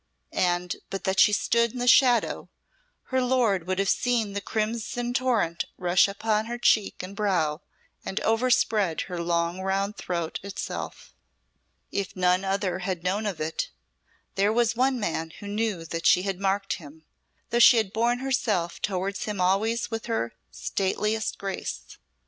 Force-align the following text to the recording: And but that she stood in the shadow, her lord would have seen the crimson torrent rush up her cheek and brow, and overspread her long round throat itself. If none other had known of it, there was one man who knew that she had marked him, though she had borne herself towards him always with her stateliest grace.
And 0.33 0.77
but 0.89 1.03
that 1.03 1.19
she 1.19 1.31
stood 1.31 1.73
in 1.73 1.77
the 1.77 1.87
shadow, 1.87 2.49
her 3.13 3.21
lord 3.21 3.67
would 3.67 3.77
have 3.77 3.87
seen 3.87 4.33
the 4.33 4.41
crimson 4.41 5.13
torrent 5.13 5.65
rush 5.77 6.09
up 6.09 6.23
her 6.23 6.57
cheek 6.57 7.03
and 7.03 7.15
brow, 7.15 7.61
and 8.03 8.19
overspread 8.21 9.01
her 9.01 9.21
long 9.21 9.59
round 9.61 9.97
throat 9.97 10.39
itself. 10.41 11.13
If 11.91 12.15
none 12.15 12.43
other 12.43 12.79
had 12.79 13.03
known 13.03 13.27
of 13.27 13.39
it, 13.39 13.69
there 14.33 14.51
was 14.51 14.75
one 14.75 14.99
man 14.99 15.33
who 15.39 15.47
knew 15.47 15.85
that 15.85 16.07
she 16.07 16.23
had 16.23 16.39
marked 16.39 16.77
him, 16.77 17.05
though 17.51 17.59
she 17.59 17.77
had 17.77 17.93
borne 17.93 18.17
herself 18.21 18.81
towards 18.81 19.25
him 19.25 19.39
always 19.39 19.91
with 19.91 20.07
her 20.07 20.33
stateliest 20.49 21.37
grace. 21.37 21.99